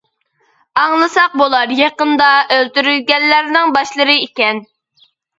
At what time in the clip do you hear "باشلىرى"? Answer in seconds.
3.77-4.15